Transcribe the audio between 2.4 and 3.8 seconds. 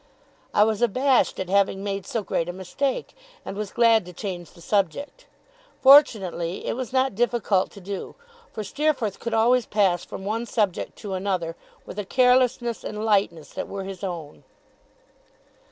a mistake, and was